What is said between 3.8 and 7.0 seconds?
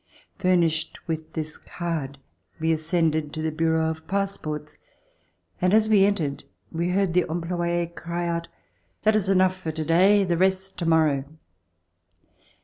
of passports, and as we entered we